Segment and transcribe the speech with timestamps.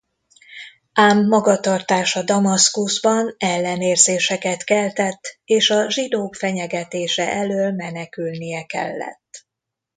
[0.93, 9.45] Ám magatartása Damaszkuszban ellenérzéseket keltett és a zsidók fenyegetése elől menekülnie kellett.